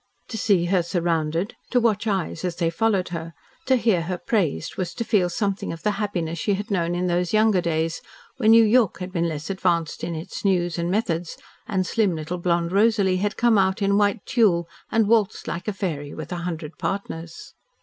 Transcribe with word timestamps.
To 0.29 0.37
see 0.39 0.65
her 0.65 0.81
surrounded, 0.81 1.55
to 1.69 1.79
watch 1.79 2.07
eyes 2.07 2.43
as 2.43 2.55
they 2.55 2.71
followed 2.71 3.09
her, 3.09 3.35
to 3.67 3.75
hear 3.75 4.01
her 4.01 4.17
praised, 4.17 4.75
was 4.75 4.95
to 4.95 5.03
feel 5.03 5.29
something 5.29 5.71
of 5.71 5.83
the 5.83 5.91
happiness 6.01 6.39
she 6.39 6.55
had 6.55 6.71
known 6.71 6.95
in 6.95 7.05
those 7.05 7.33
younger 7.33 7.61
days 7.61 8.01
when 8.37 8.49
New 8.49 8.63
York 8.63 8.97
had 8.97 9.11
been 9.11 9.29
less 9.29 9.51
advanced 9.51 10.03
in 10.03 10.15
its 10.15 10.43
news 10.43 10.79
and 10.79 10.89
methods, 10.89 11.37
and 11.67 11.85
slim 11.85 12.15
little 12.15 12.39
blonde 12.39 12.71
Rosalie 12.71 13.17
had 13.17 13.37
come 13.37 13.59
out 13.59 13.79
in 13.79 13.95
white 13.95 14.25
tulle 14.25 14.67
and 14.91 15.05
waltzed 15.07 15.47
like 15.47 15.67
a 15.67 15.73
fairy 15.73 16.15
with 16.15 16.31
a 16.31 16.37
hundred 16.37 16.79
partners. 16.79 17.53